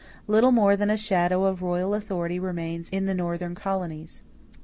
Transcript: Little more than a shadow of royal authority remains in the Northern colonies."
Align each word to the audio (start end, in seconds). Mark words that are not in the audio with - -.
Little 0.25 0.51
more 0.51 0.75
than 0.75 0.89
a 0.89 0.97
shadow 0.97 1.43
of 1.43 1.61
royal 1.61 1.93
authority 1.93 2.39
remains 2.39 2.89
in 2.89 3.05
the 3.05 3.13
Northern 3.13 3.53
colonies." 3.53 4.23